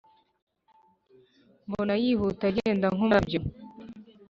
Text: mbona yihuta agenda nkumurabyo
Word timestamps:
mbona 1.67 1.93
yihuta 2.03 2.43
agenda 2.51 2.85
nkumurabyo 2.93 3.39